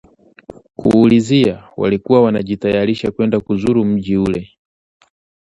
[0.75, 4.57] Kuulizia, walikuwa wanajitayarisha kwenda kuzuru mji ule